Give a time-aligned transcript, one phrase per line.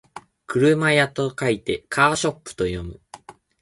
[0.47, 2.99] 車屋と書いてカーショップと読む